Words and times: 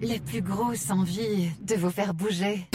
la 0.00 0.18
plus 0.18 0.42
grosse 0.42 0.90
envie 0.90 1.50
de 1.60 1.76
vous 1.76 1.90
faire 1.90 2.14
bouger. 2.14 2.66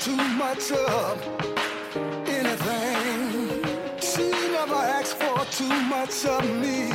too 0.00 0.16
much 0.16 0.72
of 0.72 1.28
anything. 2.26 3.62
She 4.00 4.30
never 4.50 4.80
asked 4.96 5.16
for 5.20 5.44
too 5.52 5.68
much 5.94 6.24
of 6.24 6.42
me. 6.62 6.88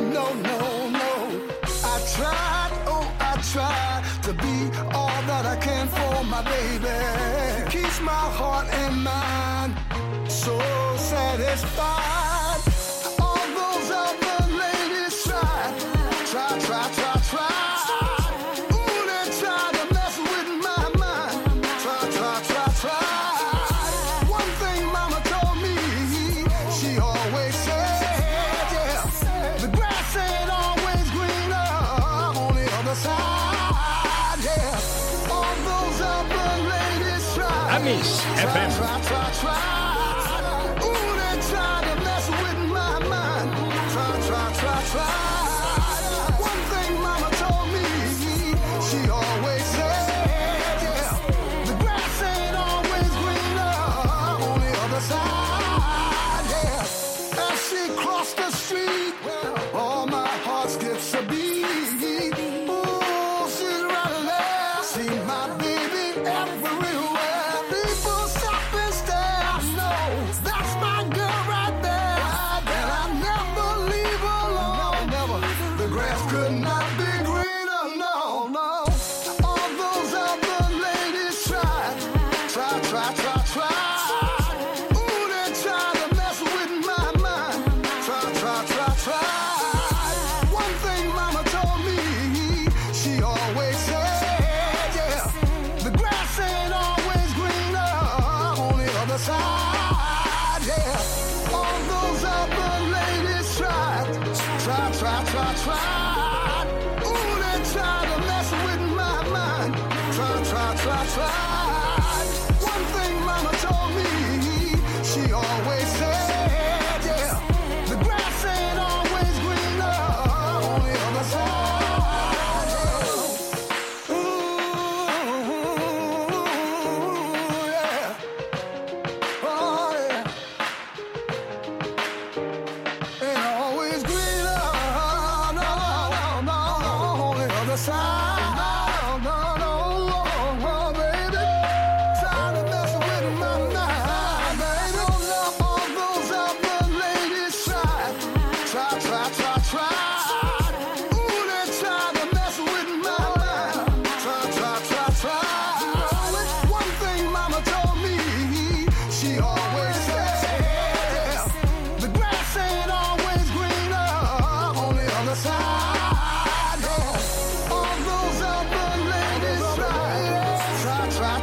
No, 0.00 0.32
no, 0.32 0.88
no. 0.88 1.46
I 1.84 2.00
tried, 2.14 2.72
oh, 2.86 3.12
I 3.20 3.32
tried. 3.52 4.07
to 4.28 4.34
be 4.34 4.70
all 4.92 5.22
that 5.26 5.46
I 5.46 5.56
can 5.56 5.88
for 5.88 6.22
my 6.24 6.42
baby. 6.42 7.70
Keeps 7.70 7.98
my 8.02 8.12
heart 8.12 8.66
and 8.68 9.02
mind 9.02 9.74
so 10.30 10.58
satisfied. 10.98 12.27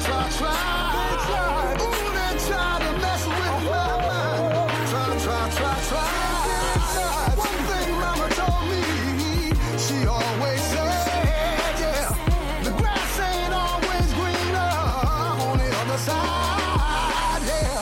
try, 0.01 0.29
try, 0.37 0.55
try. 1.27 1.77
Ooh, 1.81 2.09
they 2.17 2.31
try 2.47 2.71
to 2.83 2.91
mess 3.03 3.23
with 3.27 3.59
my 3.69 3.89
mind. 4.07 4.89
Try, 4.89 5.07
try, 5.25 5.43
try, 5.57 5.75
try. 5.89 6.09
One 7.35 7.59
thing 7.69 7.89
mama 8.03 8.27
told 8.39 8.63
me, 8.71 8.81
she 9.85 9.97
always 10.07 10.61
said, 10.73 11.75
yeah. 11.83 12.09
The 12.63 12.71
grass 12.79 13.19
ain't 13.29 13.53
always 13.53 14.07
greener 14.19 14.73
on 15.47 15.57
the 15.59 15.69
other 15.81 15.99
side, 16.07 17.41
yeah. 17.51 17.81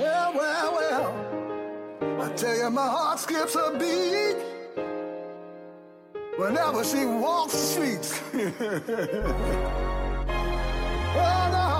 Well, 0.00 0.30
well, 0.34 0.68
well. 0.78 2.22
I 2.22 2.24
tell 2.36 2.56
you, 2.56 2.70
my 2.70 2.88
heart 2.88 3.18
skips 3.20 3.54
a 3.56 3.76
beat. 3.78 4.38
Whenever 6.36 6.84
she 6.84 7.04
walks 7.06 7.52
the 7.52 7.58
streets. 7.58 8.10
Oh, 11.16 11.48
no. 11.52 11.73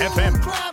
FM. 0.00 0.69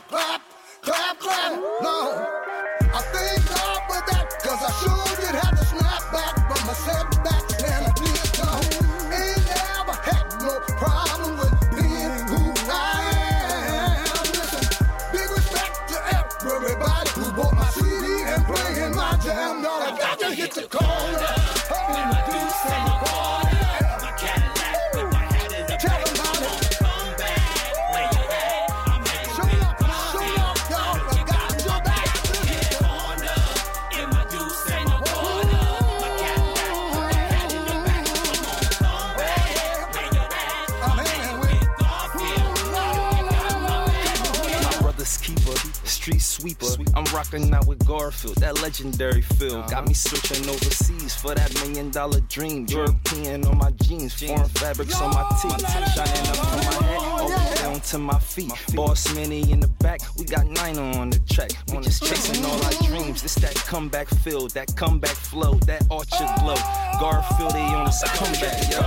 feel, 48.27 48.33
that 48.41 48.61
legendary 48.61 49.21
feel. 49.21 49.57
Uh-huh. 49.57 49.69
Got 49.69 49.87
me 49.87 49.93
searching 49.93 50.49
overseas 50.49 51.15
for 51.15 51.33
that 51.35 51.53
million 51.55 51.89
dollar 51.91 52.19
dream. 52.21 52.65
European 52.67 53.45
on 53.45 53.57
my 53.57 53.71
jeans, 53.83 54.13
foreign 54.13 54.47
fabrics 54.49 54.99
Yo, 54.99 55.05
on 55.05 55.13
my 55.13 55.23
teeth. 55.41 55.69
Shining 55.93 56.27
up 56.29 56.35
from 56.35 56.57
my 56.57 56.63
head, 56.87 56.99
all 56.99 57.29
yeah. 57.29 57.53
down 57.55 57.79
to 57.79 57.97
my 57.97 58.19
feet. 58.19 58.49
my 58.49 58.55
feet. 58.55 58.75
Boss 58.75 59.15
Mini 59.15 59.49
in 59.51 59.59
the 59.59 59.67
back, 59.67 60.01
we 60.17 60.25
got 60.25 60.45
Nina 60.45 60.81
on 60.99 61.09
the 61.09 61.19
track. 61.31 61.51
We 61.71 61.79
just 61.81 62.03
chasing 62.03 62.43
all 62.45 62.63
our 62.63 62.73
dreams. 62.83 63.21
This 63.21 63.35
that 63.35 63.55
comeback 63.55 64.07
feel, 64.07 64.47
that 64.49 64.75
comeback 64.75 65.15
flow, 65.15 65.55
that 65.65 65.85
archer 65.91 66.27
glow. 66.39 66.55
Garfield, 66.99 67.55
on 67.55 67.85
this 67.85 68.03
comeback, 68.13 68.71
yo. 68.71 68.81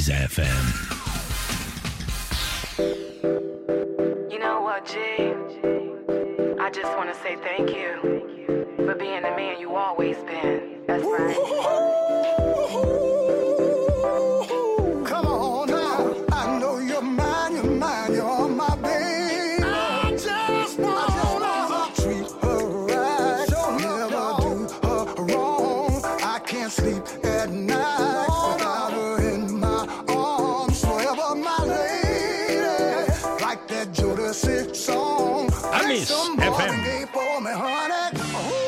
90s 0.00 0.08
FM. 0.08 0.49
FM. 36.20 38.59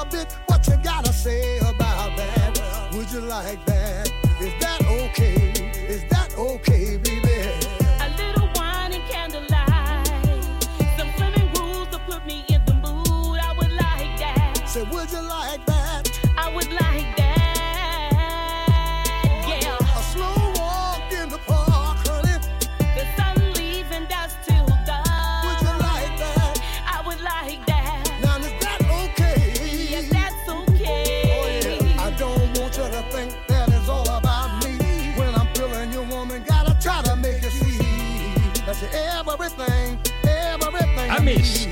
a 0.00 0.04
bit 0.06 0.32
what 0.46 0.66
you 0.68 0.76
gotta 0.76 1.12
say 1.12 1.58
about 1.58 2.16
that. 2.16 2.90
Would 2.92 3.10
you 3.10 3.20
like 3.20 3.64
that? 3.66 3.77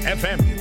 FM. 0.06 0.55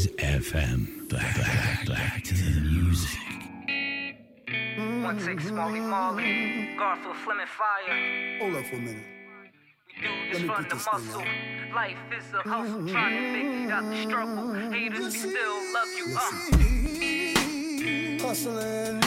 Breeze 0.00 0.16
FM. 0.16 1.08
Back, 1.10 1.36
back, 1.36 1.86
back 1.86 2.24
to 2.24 2.34
the 2.34 2.60
music. 2.60 3.20
One 5.04 5.18
take 5.18 5.40
Smalley 5.40 5.80
Marley, 5.80 6.74
Garfield 6.78 7.16
Fleming 7.16 7.46
Fire. 7.46 8.38
Hold 8.40 8.56
up 8.56 8.64
for 8.66 8.76
a 8.76 8.78
minute. 8.78 9.04
We 10.32 10.38
do 10.38 10.46
this 10.46 10.66
the 10.68 10.74
muscle. 10.76 11.24
Life 11.74 11.98
is 12.16 12.32
a 12.32 12.48
hustle, 12.48 12.88
trying 12.88 13.66
to 13.68 13.72
out 13.72 13.84
the 13.90 14.02
struggle. 14.02 14.54
Haters 14.70 15.18
still 15.18 15.56
love 15.74 15.88
you. 15.98 16.16
Uh. 16.16 16.20
Hustling, 18.26 19.00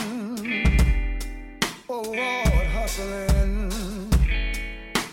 oh 1.90 2.02
Lord, 2.02 2.68
hustling. 2.68 3.72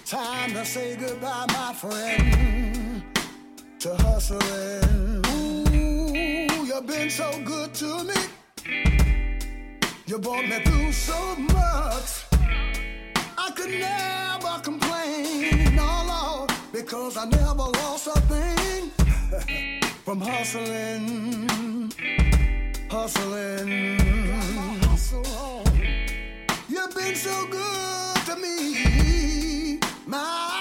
Time 0.05 0.53
to 0.53 0.65
say 0.65 0.97
goodbye, 0.97 1.47
my 1.49 1.73
friend, 1.73 3.03
to 3.79 3.95
hustling 3.97 5.30
have 6.81 6.89
been 6.89 7.11
so 7.11 7.31
good 7.45 7.75
to 7.75 8.05
me. 8.05 8.15
You 10.07 10.19
brought 10.19 10.47
me 10.49 10.61
through 10.65 10.93
so 10.93 11.37
much. 11.37 12.25
I 13.37 13.51
could 13.55 13.71
never 13.71 14.61
complain, 14.63 15.75
no, 15.77 16.05
Lord, 16.09 16.53
because 16.73 17.17
I 17.17 17.27
never 17.27 17.67
lost 17.81 18.07
a 18.07 18.21
thing 18.33 18.91
from 20.05 20.21
hustling, 20.21 21.91
hustling. 22.91 23.99
You've 26.69 26.95
been 26.95 27.15
so 27.15 27.47
good 27.47 28.17
to 28.27 28.37
me, 28.37 29.81
my 30.07 30.60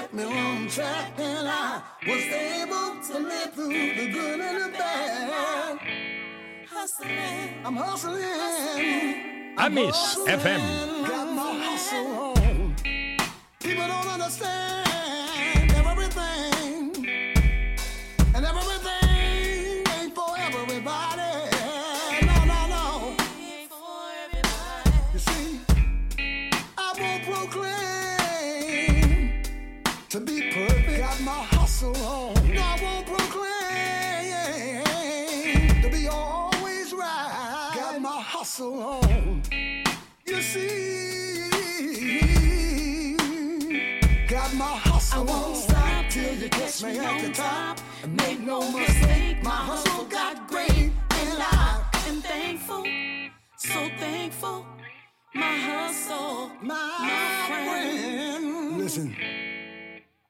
kept 0.00 0.14
me 0.14 0.24
on 0.24 0.68
track, 0.68 1.12
and 1.18 1.48
I 1.48 1.82
was 2.06 2.24
able 2.24 3.02
to 3.08 3.28
live 3.28 3.52
through 3.52 3.68
the 3.68 4.12
good 4.12 4.40
and 4.40 4.72
the 4.72 4.78
bad. 4.78 5.78
Hustling, 6.66 7.66
I'm 7.66 7.76
hustling. 7.76 9.54
I 9.58 9.68
miss 9.68 9.94
hustling. 9.94 10.38
FM. 10.38 11.06
Got 11.06 11.34
my 11.34 11.64
hustle 11.64 12.06
on. 12.06 12.76
People 13.60 13.86
don't 13.86 14.08
understand. 14.08 14.89
You 46.82 46.88
me 46.88 46.98
on 46.98 47.22
the 47.22 47.30
top. 47.30 47.78
Make 48.08 48.40
no 48.40 48.60
mistake, 48.72 49.42
my 49.42 49.50
hustle 49.50 50.04
got 50.06 50.48
great, 50.48 50.70
and 50.70 51.42
I 51.42 51.84
am 52.06 52.20
thankful, 52.22 52.84
so 53.56 53.88
thankful. 53.98 54.66
My 55.34 55.56
hustle, 55.56 56.50
my, 56.62 57.44
friend. 57.48 58.78
Listen, 58.78 59.16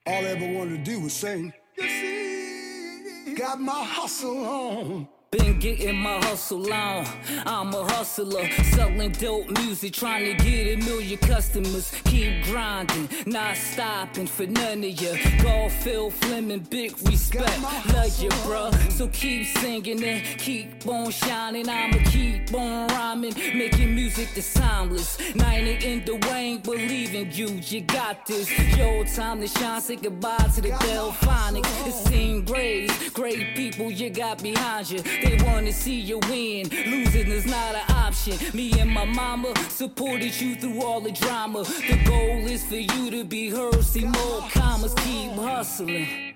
all 0.07 0.25
I 0.27 0.29
ever 0.29 0.53
wanted 0.53 0.85
to 0.85 0.91
do 0.91 1.01
was 1.01 1.13
sing. 1.13 1.53
You 1.77 1.89
see, 1.89 3.35
got 3.35 3.61
my 3.61 3.85
hustle 3.85 4.45
on. 4.45 5.09
Been 5.33 5.61
getting 5.61 5.95
my 5.95 6.19
hustle 6.25 6.73
on. 6.73 7.07
I'm 7.47 7.73
a 7.73 7.85
hustler, 7.85 8.51
selling 8.75 9.13
dope 9.13 9.49
music, 9.61 9.93
trying 9.93 10.25
to 10.25 10.45
get 10.45 10.67
a 10.67 10.85
million 10.85 11.19
customers. 11.19 11.93
Keep 12.07 12.47
grinding, 12.47 13.09
not 13.27 13.57
stopping 13.57 14.27
for 14.27 14.47
none 14.47 14.83
of 14.83 15.01
ya. 15.01 15.15
Golf, 15.41 15.73
Phil 15.85 16.11
Fleming, 16.11 16.67
big 16.69 16.97
respect. 17.09 17.63
Love 17.95 18.21
you, 18.21 18.29
bruh. 18.43 18.91
So 18.91 19.07
keep 19.07 19.47
singing 19.47 20.03
and 20.03 20.27
keep 20.41 20.85
on 20.89 21.13
shining. 21.13 21.69
I'ma 21.69 21.99
keep 22.11 22.53
on 22.53 22.89
rhyming, 22.89 23.35
making 23.55 23.95
music 23.95 24.31
that's 24.35 24.53
timeless. 24.53 25.17
Nina 25.37 25.79
in 25.79 26.05
the 26.07 26.17
Wayne, 26.29 26.59
believe 26.59 27.15
in 27.15 27.31
you. 27.31 27.51
You 27.69 27.83
got 27.83 28.27
this. 28.27 28.51
Yo, 28.77 29.05
time 29.05 29.41
to 29.43 29.47
shine. 29.47 29.81
Say 29.81 29.95
goodbye 29.95 30.51
to 30.57 30.61
the 30.61 30.71
Delphonics. 30.71 31.87
It's 31.87 32.03
seen 32.11 32.45
graves, 32.45 33.11
great 33.11 33.55
people 33.55 33.93
you 33.93 34.11
got 34.11 34.43
behind 34.43 34.91
you. 34.91 35.01
They 35.23 35.37
wanna 35.45 35.73
see 35.73 36.01
you 36.01 36.19
win. 36.29 36.69
Losing 36.69 37.31
is 37.31 37.47
not 37.47 37.75
an 37.75 37.97
option. 37.97 38.37
Me 38.55 38.73
and 38.81 38.91
my 38.91 39.05
mama 39.05 39.53
supported 39.69 40.39
you 40.41 40.57
through 40.57 40.83
all 40.83 41.01
the 41.01 41.13
drama. 41.13 41.65
The 41.65 41.99
goal 42.05 42.47
is 42.47 42.65
for 42.65 42.77
you 42.77 43.11
to 43.11 43.25
be 43.25 43.51
heard. 43.51 43.85
See 43.85 44.05
more 44.05 44.49
commas, 44.51 44.95
keep 44.95 45.33
hustling. 45.33 46.35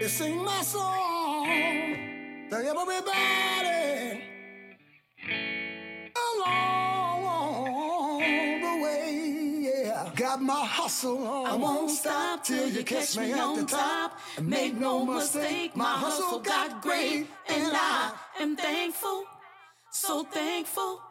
This 0.00 0.20
ain't 0.20 0.44
my 0.44 0.62
song. 0.62 1.46
To 2.50 2.56
everybody 2.56 3.85
Got 10.16 10.40
my 10.40 10.64
hustle 10.64 11.26
on. 11.26 11.46
I 11.46 11.56
won't 11.56 11.90
stop 11.90 12.42
till 12.42 12.70
you 12.70 12.82
catch 12.82 13.18
me 13.18 13.34
on 13.34 13.58
the 13.58 13.66
top. 13.66 14.18
Make 14.40 14.74
no 14.74 15.04
mistake, 15.04 15.76
my 15.76 15.92
hustle 15.92 16.38
got 16.38 16.80
great, 16.80 17.26
and 17.48 17.76
I 17.76 18.12
am 18.40 18.56
thankful, 18.56 19.24
so 19.90 20.24
thankful. 20.24 21.02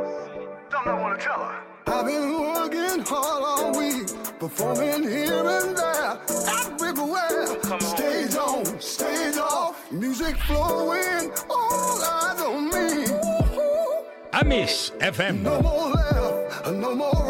Don't 0.91 0.99
I 0.99 1.03
want 1.03 1.19
to 1.21 1.25
tell 1.25 1.39
her? 1.39 1.63
I've 1.87 2.05
been 2.05 2.33
working 2.37 3.05
hard 3.05 3.43
all 3.45 3.79
week, 3.79 4.07
performing 4.39 5.03
here 5.09 5.47
and 5.47 5.77
there, 5.77 6.19
everywhere. 6.81 7.79
Stage 7.79 8.35
on, 8.35 8.81
stage 8.81 9.37
off, 9.37 9.89
music 9.89 10.35
flowing, 10.35 11.31
all 11.49 12.03
eyes 12.03 12.41
on 12.41 12.65
me. 12.71 13.05
Amis 14.33 14.91
FM. 14.99 15.43
No 15.43 15.61
more 15.61 15.91
left, 15.91 16.71
no 16.73 16.93
more 16.93 17.20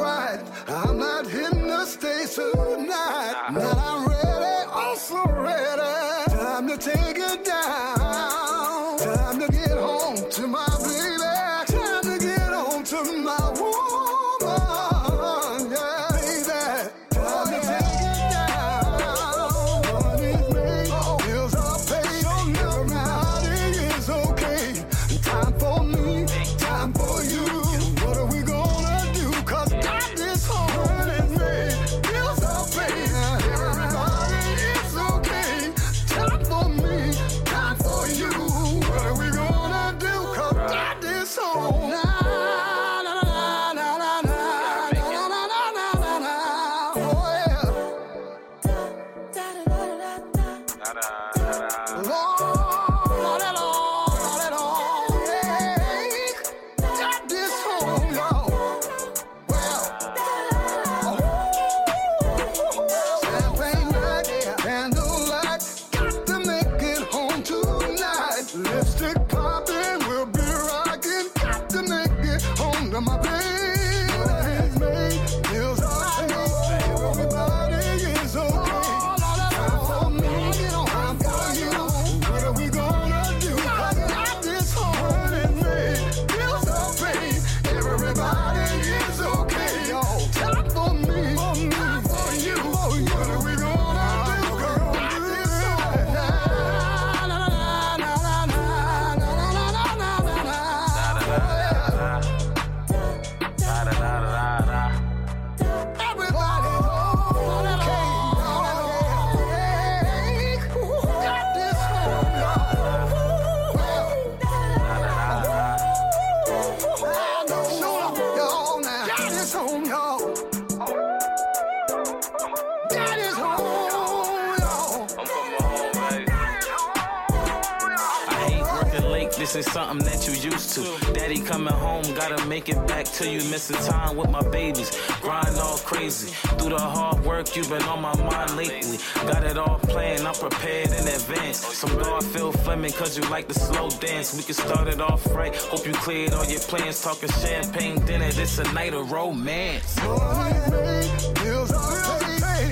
You 143.18 143.24
like 143.30 143.50
the 143.50 143.54
slow 143.54 143.90
dance. 143.90 144.34
We 144.34 144.42
can 144.44 144.54
start 144.54 144.88
it 144.88 145.02
off 145.02 145.26
right. 145.36 145.54
Hope 145.54 145.86
you 145.86 145.92
cleared 145.92 146.32
all 146.32 146.46
your 146.46 146.62
plans. 146.62 147.02
Talking 147.02 147.30
champagne 147.30 148.00
dinner, 148.06 148.32
this 148.32 148.58
a 148.58 148.64
night 148.72 148.94
of 148.94 149.12
romance. 149.12 149.98
Made, 149.98 151.34
bills 151.36 151.72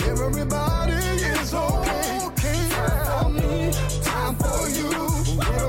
everybody 0.07 0.93
is 0.93 1.53
okay. 1.53 2.19
Time 2.35 3.05
for 3.05 3.29
me, 3.29 3.71
time 4.01 4.35
for 4.35 4.69
you. 4.69 5.68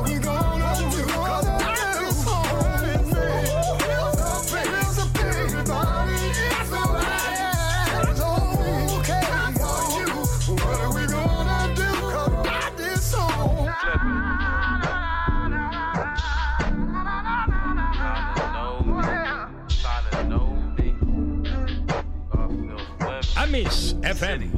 Amis 23.61 23.93
FM. 24.03 24.57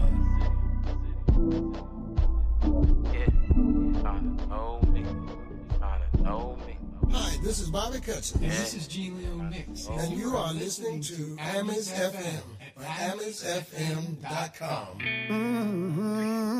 Hi, 7.10 7.36
this 7.42 7.60
is 7.60 7.70
Bobby 7.70 7.98
Cutson. 7.98 8.40
This 8.40 8.74
is 8.74 8.86
G. 8.88 9.10
Leo 9.10 9.34
Mix. 9.36 9.86
And 9.88 10.16
you 10.16 10.36
are 10.36 10.52
listening 10.54 11.00
to 11.02 11.36
Amis 11.38 11.90
FM 11.92 12.42
at 12.78 13.16
amisfm.com. 13.16 14.98
Mhm. 15.30 16.52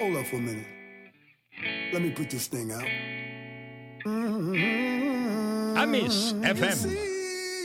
Hold 0.00 0.16
up 0.16 0.26
for 0.26 0.36
a 0.36 0.40
minute. 0.40 0.66
Let 1.92 2.02
me 2.02 2.10
put 2.10 2.30
this 2.30 2.46
thing 2.48 2.70
out. 2.72 2.84
Mhm. 4.04 5.76
Amis 5.78 6.32
FM. 6.42 6.96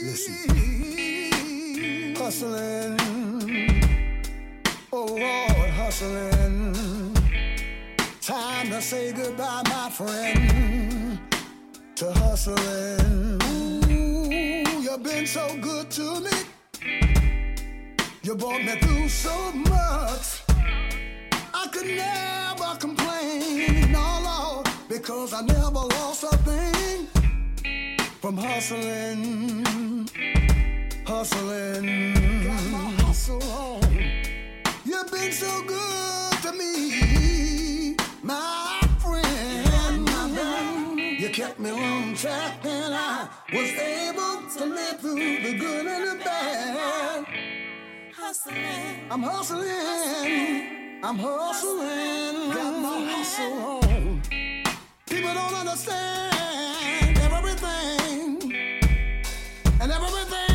Listen. 0.02 0.75
Hustling. 2.26 2.98
Oh 4.92 5.04
Lord, 5.04 5.70
hustling. 5.78 7.14
Time 8.20 8.68
to 8.70 8.82
say 8.82 9.12
goodbye, 9.12 9.62
my 9.66 9.88
friend. 9.90 11.20
To 11.94 12.12
hustling. 12.14 13.40
Ooh, 13.44 14.80
you've 14.82 15.04
been 15.04 15.24
so 15.24 15.56
good 15.60 15.88
to 15.92 16.20
me. 16.20 16.30
You 18.24 18.34
brought 18.34 18.64
me 18.64 18.74
through 18.80 19.08
so 19.08 19.52
much. 19.52 20.42
I 21.54 21.68
could 21.72 21.86
never 21.86 22.76
complain, 22.80 23.92
no, 23.92 24.20
Lord, 24.24 24.68
because 24.88 25.32
I 25.32 25.42
never 25.42 25.70
lost 25.70 26.24
a 26.24 26.36
thing 26.38 27.06
from 28.20 28.36
hustling, 28.36 30.08
hustling. 31.06 32.14
Got 32.44 32.64
my 32.66 33.02
hustle 33.02 33.42
on. 33.42 33.82
You've 34.84 35.10
been 35.10 35.32
so 35.32 35.62
good 35.62 36.32
to 36.42 36.52
me, 36.52 37.96
my 38.22 38.80
friend. 38.98 40.04
My. 40.04 41.16
You 41.18 41.28
kept 41.30 41.58
me 41.60 41.70
on 41.70 42.14
track, 42.14 42.64
and 42.64 42.94
I 42.94 43.28
was 43.52 43.70
able 43.72 44.50
to 44.56 44.64
live 44.66 45.00
through 45.00 45.42
the 45.44 45.56
good 45.58 45.86
and 45.86 46.20
the 46.20 46.24
bad. 46.24 47.26
Hustling. 48.12 49.10
I'm 49.10 49.22
hustling. 49.22 51.00
I'm 51.04 51.18
hustling. 51.18 52.52
Got 52.52 52.82
my 52.82 52.98
hustle 53.10 53.52
on. 53.52 54.22
People 55.06 55.34
don't 55.34 55.54
understand 55.54 57.18
everything. 57.18 58.52
And 59.80 59.92
everything 59.92 60.45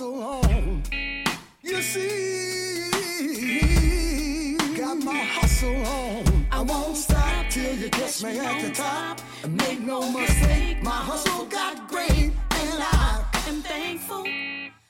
my 0.00 0.06
hustle 0.06 0.22
on. 0.22 0.82
You 1.62 1.82
see, 1.82 2.90
got 4.76 4.96
my 5.04 5.18
hustle 5.18 5.86
on. 5.86 6.46
I 6.50 6.62
won't 6.62 6.96
stop 6.96 7.50
till 7.50 7.74
you 7.74 7.90
catch 7.90 8.22
me 8.22 8.38
at 8.38 8.62
the 8.62 8.70
top. 8.70 9.20
And 9.42 9.56
make 9.56 9.80
no 9.80 10.10
mistake, 10.10 10.82
my 10.82 10.90
hustle 10.90 11.44
got 11.46 11.86
great, 11.88 12.32
and 12.50 12.82
I 12.82 13.24
am 13.46 13.60
thankful, 13.62 14.26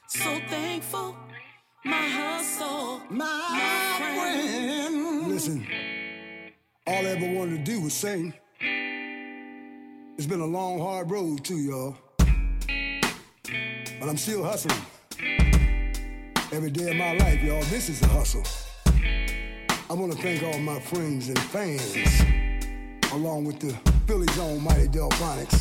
so 0.06 0.40
thankful. 0.48 1.16
My 1.84 2.06
hustle, 2.08 3.00
my, 3.10 4.12
friend. 4.14 5.28
Listen, 5.28 5.66
all 6.86 6.94
I 6.94 7.10
ever 7.10 7.32
wanted 7.32 7.64
to 7.64 7.72
do 7.72 7.80
was 7.80 7.94
sing. 7.94 8.32
It's 10.16 10.26
been 10.26 10.40
a 10.40 10.46
long, 10.46 10.78
hard 10.78 11.10
road 11.10 11.44
too, 11.44 11.56
y'all. 11.56 11.96
But 13.98 14.08
I'm 14.08 14.16
still 14.16 14.44
hustling. 14.44 14.80
Every 16.52 16.70
day 16.72 16.90
of 16.90 16.96
my 16.96 17.12
life, 17.16 17.40
y'all, 17.44 17.62
this 17.70 17.88
is 17.88 18.02
a 18.02 18.08
hustle. 18.08 18.42
I 19.88 19.92
want 19.92 20.10
to 20.10 20.18
thank 20.18 20.42
all 20.42 20.58
my 20.58 20.80
friends 20.80 21.28
and 21.28 21.38
fans, 21.38 21.94
along 23.12 23.44
with 23.44 23.60
the 23.60 23.72
Philly's 24.08 24.36
own 24.36 24.60
Mighty 24.64 24.88
Delfonics, 24.88 25.60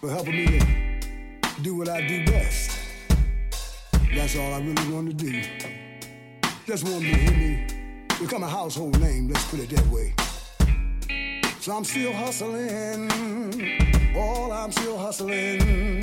for 0.00 0.08
helping 0.08 0.36
me 0.36 0.58
to 0.58 1.60
do 1.60 1.76
what 1.76 1.90
I 1.90 2.06
do 2.06 2.24
best. 2.24 2.78
That's 4.14 4.36
all 4.36 4.54
I 4.54 4.60
really 4.60 4.90
want 4.90 5.10
to 5.10 5.14
do. 5.14 5.42
Just 6.66 6.84
want 6.84 7.02
to 7.02 7.14
hear 7.14 7.30
me 7.30 7.66
become 8.18 8.42
a 8.42 8.48
household 8.48 8.98
name, 9.00 9.28
let's 9.28 9.44
put 9.50 9.60
it 9.60 9.68
that 9.68 9.86
way. 9.88 10.14
So 11.60 11.76
I'm 11.76 11.84
still 11.84 12.14
hustling. 12.14 13.10
All 14.16 14.50
I'm 14.50 14.72
still 14.72 14.96
hustling. 14.96 16.02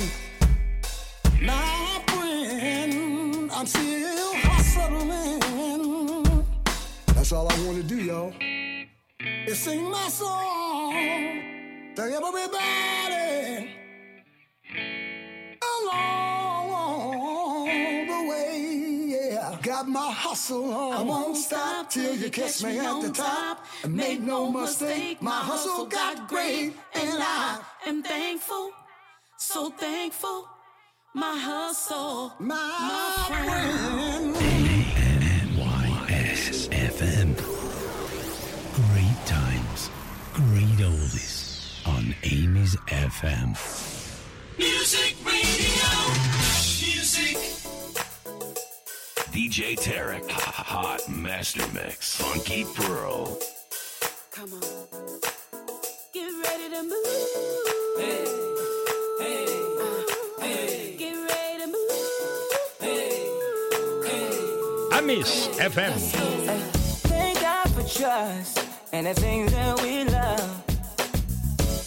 My 1.44 2.00
friend, 2.06 3.50
I'm 3.52 3.66
still 3.66 4.34
hustling. 4.36 5.10
That's 7.06 7.32
all 7.32 7.50
I 7.50 7.54
want 7.66 7.78
to 7.78 7.82
do, 7.82 7.96
y'all. 7.96 8.32
Is 9.48 9.58
sing 9.58 9.90
my 9.90 10.08
song 10.08 10.92
to 11.96 12.02
everybody 12.02 13.70
along 15.74 16.68
the 18.06 18.20
way. 18.30 18.54
Yeah, 19.08 19.58
got 19.62 19.88
my 19.88 20.12
hustle 20.12 20.72
on. 20.72 20.92
I 20.92 21.02
won't 21.02 21.36
stop 21.36 21.90
till 21.90 22.14
you 22.14 22.30
catch 22.30 22.62
me 22.62 22.78
at 22.78 23.02
the 23.02 23.10
top. 23.10 23.66
And 23.82 23.96
make 23.96 24.20
no 24.20 24.48
mistake, 24.52 25.20
my 25.20 25.40
hustle 25.40 25.86
got 25.86 26.28
great, 26.28 26.72
and 26.94 27.20
I 27.20 27.58
am 27.86 28.04
thankful, 28.04 28.70
so 29.38 29.70
thankful. 29.70 30.46
My 31.14 31.36
hustle, 31.36 32.32
my, 32.38 32.54
my 32.54 33.26
friend. 33.28 34.34
NYSFM. 36.08 37.36
Great 38.72 39.26
times, 39.26 39.90
great 40.32 40.78
oldies 40.80 41.86
on 41.86 42.14
Amis 42.24 42.76
FM. 42.86 43.56
Music 44.56 45.16
Radio. 45.26 45.90
Music. 46.80 47.36
DJ 49.32 49.76
Tarek, 49.76 50.30
Hot 50.30 51.06
Master 51.10 51.66
Mix, 51.74 52.16
Funky 52.16 52.64
Pearl. 52.74 53.38
Come 54.30 54.54
on. 54.54 54.62
Get 56.14 56.32
ready 56.42 56.68
to 56.70 56.82
move. 56.82 57.98
Hey, 57.98 58.51
hey. 65.16 65.68
FM. 65.68 65.92
Thank 67.08 67.40
God 67.40 67.70
for 67.74 67.82
trust 67.82 68.66
and 68.92 69.06
the 69.06 69.14
things 69.14 69.52
that 69.52 69.82
we 69.82 70.04
love. 70.04 70.64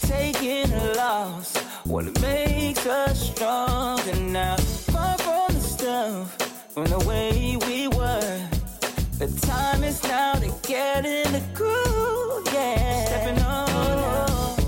Taking 0.02 0.72
a 0.72 0.94
loss, 0.94 1.56
what 1.84 2.04
makes 2.20 2.86
us 2.86 3.30
stronger 3.30 4.16
now. 4.16 4.56
Far 4.56 5.18
from 5.18 5.54
the 5.54 5.60
stuff, 5.60 6.36
from 6.72 6.86
the 6.86 7.00
way 7.00 7.56
we 7.66 7.88
were. 7.88 8.48
The 9.18 9.28
time 9.46 9.82
is 9.82 10.02
now 10.04 10.34
to 10.34 10.52
get 10.62 11.04
in 11.04 11.32
the 11.32 11.42
groove, 11.54 12.46
yeah. 12.52 13.06
Stepping 13.06 13.42
on 13.42 13.98
up. 13.98 14.60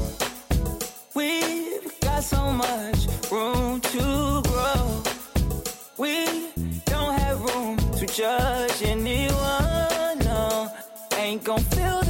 We've 1.15 2.01
got 2.01 2.25
so 2.25 2.51
much 2.51 3.07
room 3.31 3.81
to 3.81 4.48
judge 8.19 8.83
anyone, 8.83 10.19
no. 10.25 10.69
Ain't 11.19 11.45
gon' 11.45 11.61
feel 11.61 12.08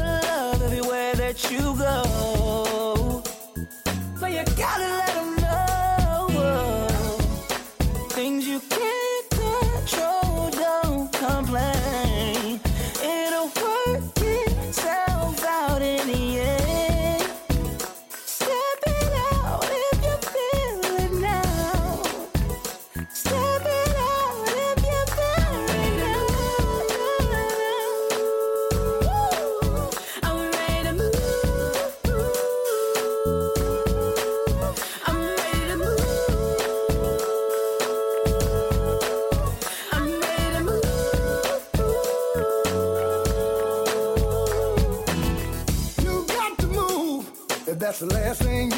that's 47.99 48.13
the 48.13 48.21
last 48.21 48.43
thing 48.43 48.78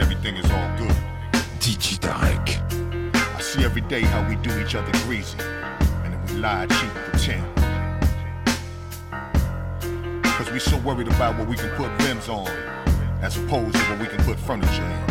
that 0.00 0.10
everything 0.10 0.36
is 0.36 0.50
all 0.50 0.78
good. 0.78 0.96
DJ 1.60 1.98
Tarek. 1.98 2.48
I 3.36 3.40
see 3.40 3.64
every 3.64 3.82
day 3.82 4.00
how 4.00 4.26
we 4.28 4.36
do 4.36 4.58
each 4.60 4.74
other 4.74 4.92
greasy, 5.04 5.38
and 5.40 6.14
then 6.14 6.26
we 6.26 6.34
lie, 6.34 6.66
cheat, 6.66 6.90
pretend. 6.90 7.44
Cause 10.24 10.50
we 10.50 10.58
so 10.58 10.76
worried 10.78 11.08
about 11.08 11.38
what 11.38 11.48
we 11.48 11.56
can 11.56 11.70
put 11.70 11.90
rims 12.06 12.28
on, 12.28 12.48
as 13.20 13.36
opposed 13.36 13.74
to 13.74 13.82
what 13.90 13.98
we 14.00 14.06
can 14.06 14.22
put 14.24 14.38
furniture 14.38 14.84
in. 14.84 15.06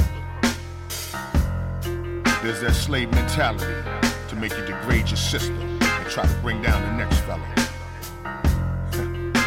There's 2.41 2.61
that 2.61 2.73
slave 2.73 3.11
mentality 3.11 3.83
to 4.29 4.35
make 4.35 4.57
you 4.57 4.65
degrade 4.65 5.07
your 5.09 5.17
sister 5.17 5.53
and 5.53 6.09
try 6.09 6.25
to 6.25 6.35
bring 6.41 6.61
down 6.61 6.81
the 6.81 7.03
next 7.03 7.19
fella. 7.21 7.45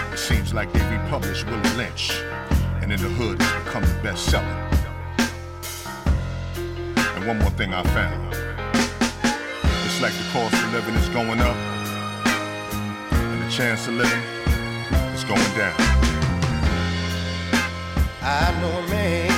it 0.12 0.18
seems 0.18 0.54
like 0.54 0.72
they 0.72 0.96
republished 0.96 1.46
Willie 1.46 1.76
Lynch, 1.76 2.12
and 2.80 2.92
in 2.92 3.00
the 3.00 3.08
hood 3.08 3.40
it's 3.40 3.64
become 3.64 3.82
the 3.82 4.08
bestseller. 4.08 4.71
And 7.22 7.28
one 7.28 7.38
more 7.38 7.50
thing 7.50 7.72
I 7.72 7.84
found. 7.84 8.34
It's 9.84 10.00
like 10.02 10.12
the 10.12 10.24
cost 10.32 10.54
of 10.54 10.72
living 10.72 10.94
is 10.96 11.08
going 11.10 11.38
up, 11.38 11.56
and 13.12 13.42
the 13.42 13.48
chance 13.48 13.86
of 13.86 13.94
living 13.94 14.22
is 15.14 15.22
going 15.22 15.54
down. 15.56 15.76
I 18.22 18.52
know 18.60 18.76
a 18.76 18.86
man 18.90 19.30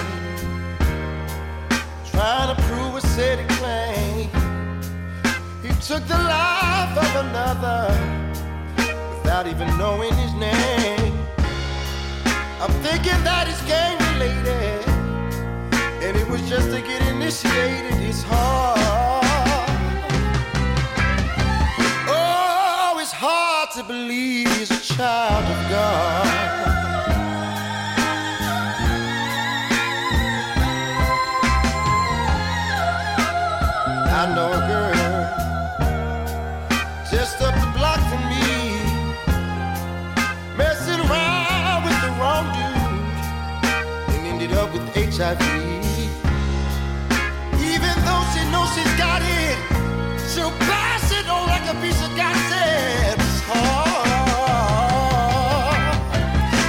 trying 2.11 2.57
to 2.57 2.62
prove 2.62 2.95
a 2.95 3.01
city 3.03 3.45
claim. 3.61 4.30
He 5.62 5.68
took 5.87 6.07
the 6.07 6.16
life 6.16 6.97
of 6.97 7.16
another 7.26 7.93
without 9.16 9.47
even 9.47 9.68
knowing 9.76 10.14
his 10.14 10.32
name. 10.32 11.12
I'm 12.62 12.72
thinking 12.80 13.22
that 13.24 13.47
it's 13.47 13.61
gang 13.66 13.99
related, 14.14 14.85
and 16.05 16.19
it 16.19 16.29
was 16.29 16.43
just 16.49 16.71
to 16.71 16.81
get 16.83 17.01
initiated. 17.15 17.95
It's 18.03 18.23
hard. 18.23 18.79
Oh, 22.07 22.99
it's 23.01 23.13
hard 23.13 23.71
to 23.77 23.83
believe 23.85 24.47
he's 24.57 24.71
a 24.71 24.81
child 24.81 25.45
of 25.55 25.61
God. 25.71 26.27
I 34.21 34.23
know 34.35 34.51
a 34.53 34.63
girl 34.73 35.15
just 37.11 37.41
up 37.41 37.55
the 37.65 37.71
block 37.79 38.01
from 38.11 38.23
me, 38.33 38.47
messing 40.59 41.01
around 41.09 41.81
with 41.87 41.99
the 42.05 42.11
wrong 42.21 42.47
dude, 42.57 44.15
and 44.15 44.27
ended 44.27 44.53
up 44.53 44.73
with 44.73 44.85
HIV. 44.95 45.54
On 50.39 50.53
hard. 53.47 54.97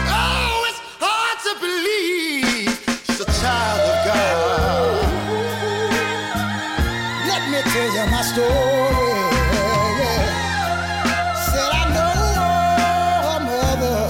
Oh, 0.07 0.67
it's 0.69 0.81
hard 1.01 1.37
to 1.45 1.51
believe 1.59 2.77
a 3.21 3.25
child 3.41 3.81
of 3.91 3.97
God. 4.05 5.07
Let 7.27 7.43
me 7.49 7.59
tell 7.73 7.89
you 7.95 8.05
my 8.11 8.21
story. 8.21 8.53
Said 11.49 11.71
I 11.73 11.83
know 11.95 12.17
a 13.35 13.37
mother 13.49 14.01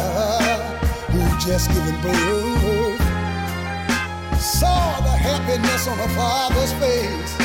who 1.11 1.21
just 1.39 1.65
given 1.71 1.97
birth 2.01 3.01
saw 4.37 4.99
the 5.01 5.15
happiness 5.15 5.87
on 5.87 5.97
her 5.97 6.09
father's 6.09 6.73
face 6.73 7.44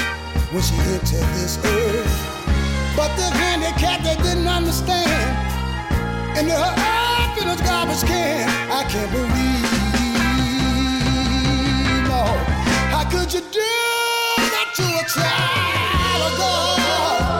when 0.52 0.62
she 0.62 0.74
entered 0.74 1.28
this 1.38 1.58
earth. 1.64 2.36
But 2.96 3.14
the 3.16 3.30
handicap 3.30 4.02
they 4.02 4.16
didn't 4.22 4.48
understand, 4.48 5.54
and 6.36 6.50
her 6.50 6.56
up 6.58 7.38
in 7.40 7.48
a 7.48 7.56
garbage 7.64 8.02
can. 8.04 8.48
I 8.70 8.84
can't 8.84 9.10
believe, 9.12 9.90
no. 12.08 12.24
How 12.94 13.04
could 13.10 13.32
you 13.32 13.40
do 13.40 13.72
that 14.54 14.68
to 14.76 14.82
a 14.82 15.04
child 15.14 16.32
of 16.32 16.38
God? 16.38 17.39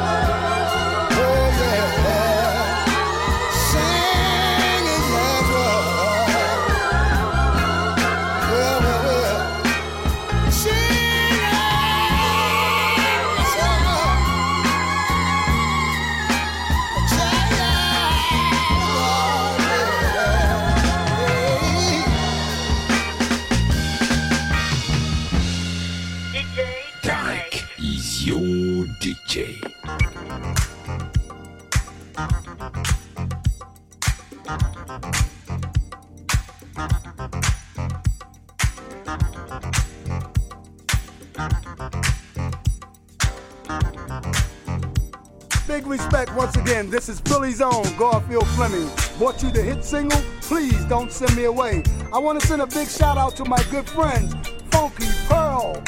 This 46.91 47.09
is 47.09 47.20
Philly's 47.20 47.61
own 47.61 47.84
Garfield 47.97 48.49
Fleming. 48.49 48.91
Brought 49.16 49.45
you 49.45 49.53
the 49.53 49.62
hit 49.62 49.84
single, 49.84 50.20
Please 50.41 50.84
Don't 50.86 51.12
Send 51.12 51.36
Me 51.36 51.45
Away. 51.45 51.84
I 52.12 52.18
want 52.18 52.41
to 52.41 52.45
send 52.45 52.61
a 52.62 52.66
big 52.66 52.88
shout 52.88 53.16
out 53.16 53.36
to 53.36 53.45
my 53.45 53.62
good 53.70 53.88
friends, 53.88 54.34
Funky 54.72 55.07
Pearl 55.28 55.80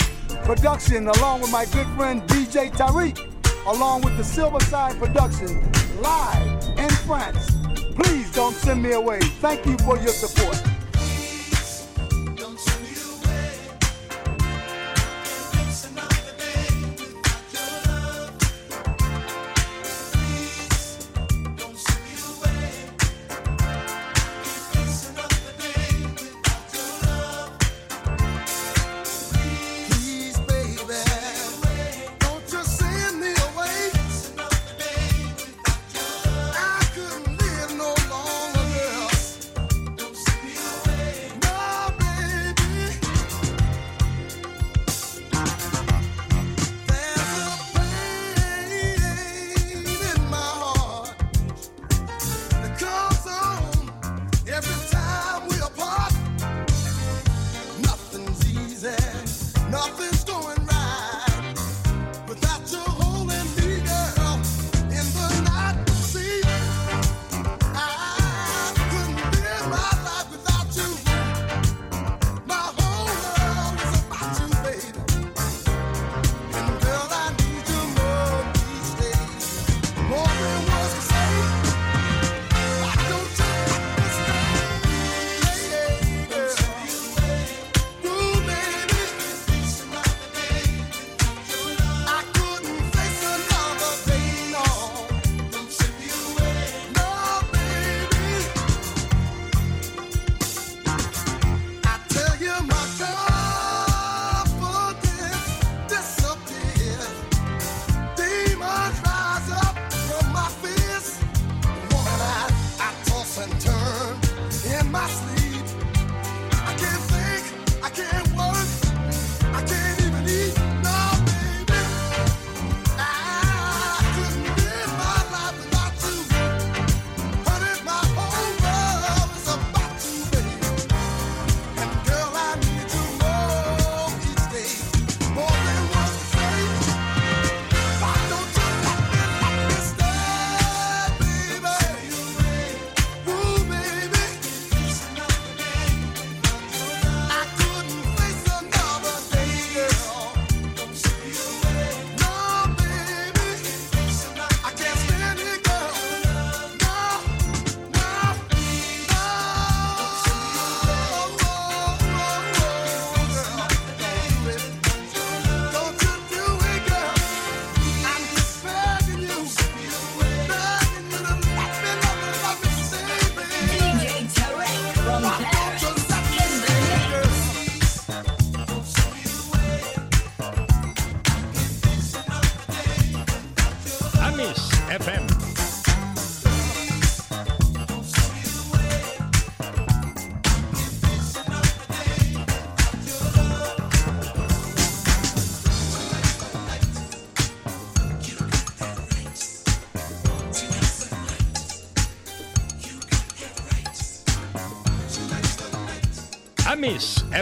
Production, 0.45 1.09
along 1.09 1.41
with 1.41 1.51
my 1.51 1.65
good 1.65 1.89
friend 1.97 2.23
DJ 2.29 2.71
Tarek, 2.71 3.19
along 3.67 4.03
with 4.03 4.17
the 4.17 4.23
Silverside 4.23 4.97
Production, 5.01 5.49
live 6.01 6.79
in 6.79 6.89
France. 7.05 7.51
Please 7.97 8.33
don't 8.33 8.55
send 8.55 8.81
me 8.81 8.93
away. 8.93 9.19
Thank 9.41 9.67
you 9.67 9.77
for 9.79 9.99
your 9.99 10.13
support. 10.13 10.72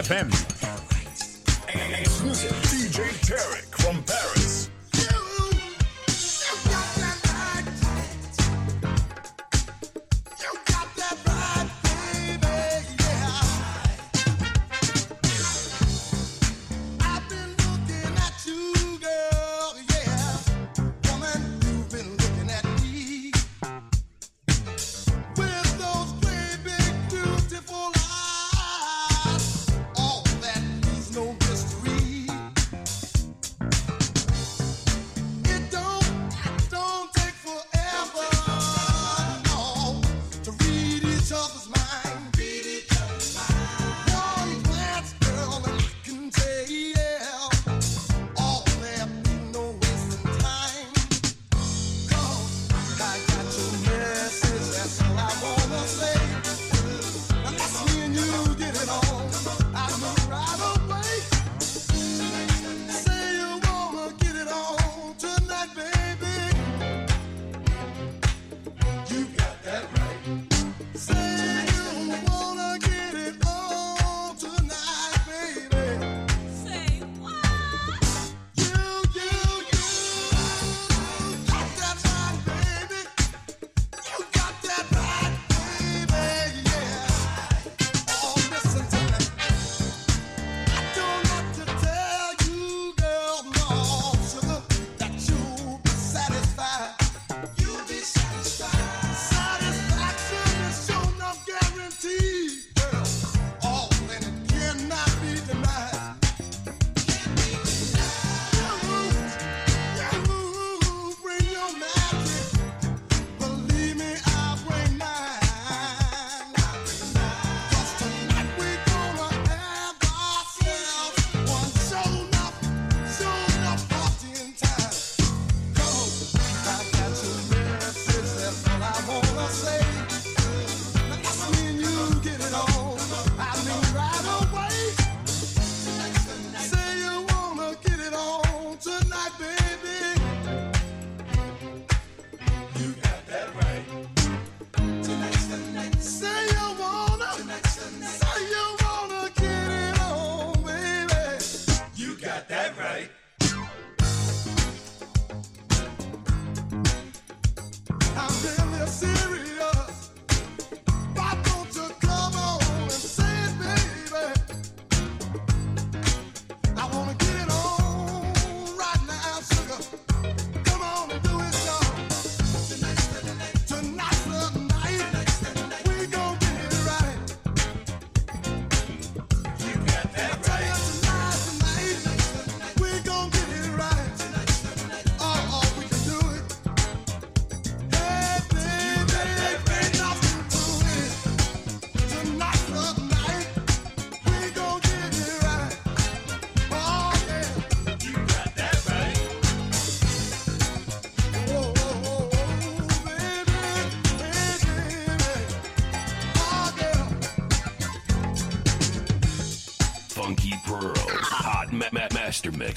FM. 0.01 0.40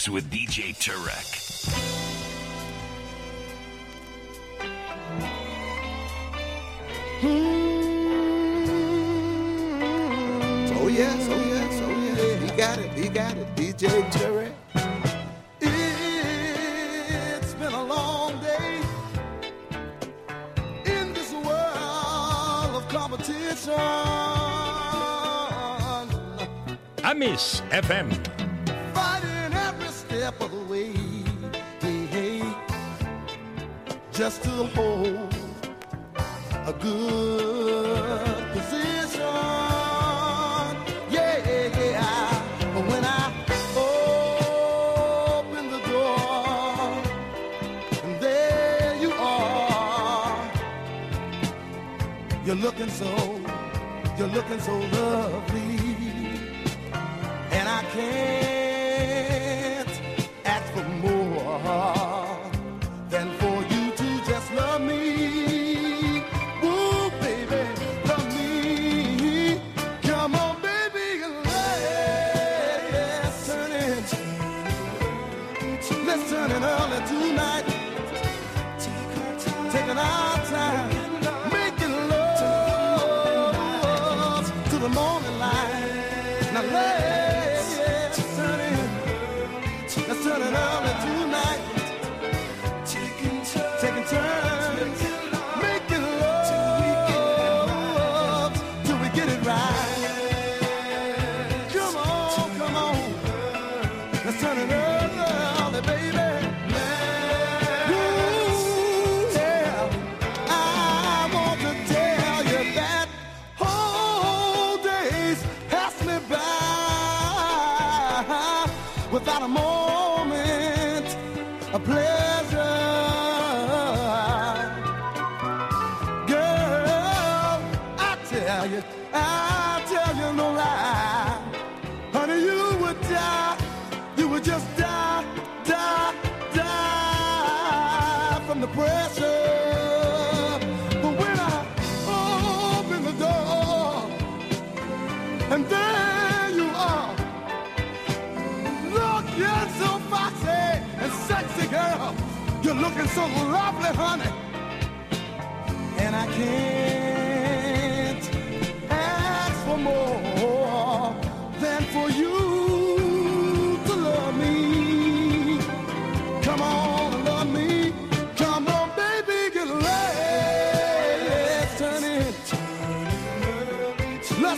with 0.09 0.31
DJ 0.31 0.75
Tarek. 0.77 1.34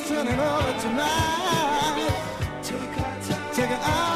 turning 0.09 0.39
over 0.39 0.81
tonight. 0.81 2.13
Take 2.63 2.99
our 2.99 3.21
time. 3.23 3.55
Take 3.55 3.71
our 3.71 4.16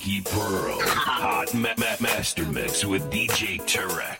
Funky 0.00 0.22
Pearl 0.22 0.80
Hot 0.80 1.52
ma- 1.52 1.74
ma- 1.76 1.96
Master 2.00 2.46
Mix 2.46 2.86
with 2.86 3.10
DJ 3.10 3.58
Tarek. 3.66 4.19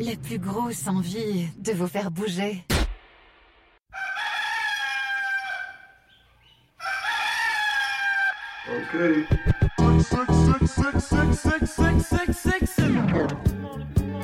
la 0.00 0.16
plus 0.16 0.38
grosse 0.38 0.86
envie 0.86 1.46
de 1.58 1.72
vous 1.72 1.86
faire 1.86 2.10
bouger. 2.10 2.64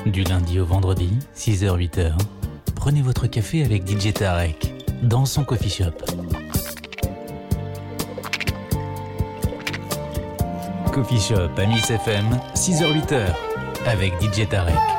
Du 0.05 0.23
lundi 0.23 0.59
au 0.59 0.65
vendredi, 0.65 1.19
6h-8h, 1.35 2.13
prenez 2.75 3.01
votre 3.01 3.27
café 3.27 3.63
avec 3.63 3.87
DJ 3.87 4.13
Tarek 4.13 4.73
dans 5.03 5.25
son 5.25 5.43
coffee 5.43 5.69
shop. 5.69 5.91
Coffee 10.91 11.19
Shop 11.19 11.51
à 11.57 11.65
Miss 11.67 11.91
FM, 11.91 12.25
6h-8h, 12.55 13.27
avec 13.85 14.13
DJ 14.19 14.49
Tarek. 14.49 14.96